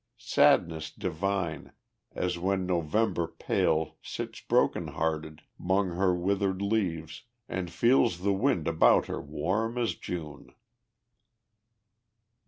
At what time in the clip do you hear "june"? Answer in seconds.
9.93-10.55